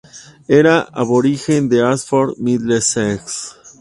[0.47, 3.55] Era aborigen de Ashford, Middlesex.